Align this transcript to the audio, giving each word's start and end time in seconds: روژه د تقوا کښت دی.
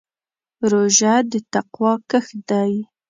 روژه 0.69 1.15
د 1.31 1.33
تقوا 1.53 1.91
کښت 2.09 2.35
دی. 2.49 2.73